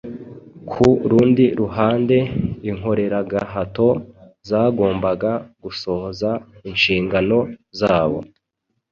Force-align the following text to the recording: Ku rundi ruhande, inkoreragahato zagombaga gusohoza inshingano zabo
Ku 0.71 0.87
rundi 1.11 1.45
ruhande, 1.59 2.17
inkoreragahato 2.69 3.87
zagombaga 4.49 5.31
gusohoza 5.63 6.29
inshingano 6.69 7.37
zabo 7.79 8.19